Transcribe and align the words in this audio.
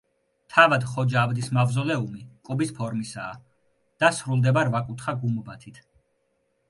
თავად 0.53 0.85
ხოჯა 0.93 1.19
აბდის 1.23 1.49
მავზოლეუმი 1.57 2.23
კუბის 2.49 2.73
ფორმისაა 2.79 3.37
და 4.05 4.13
სრულდება 4.21 4.65
რვაკუთხა 4.71 5.17
გუმბათით. 5.25 5.79